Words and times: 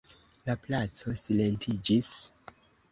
La 0.49 0.55
placo 0.63 1.15
silentiĝis. 1.23 2.13